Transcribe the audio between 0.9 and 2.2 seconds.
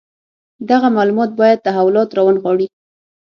معلومات باید تحولات